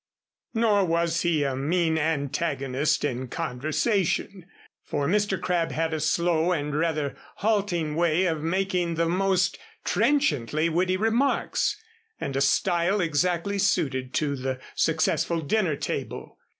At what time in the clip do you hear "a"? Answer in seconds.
1.43-1.55, 5.93-5.99, 12.35-12.41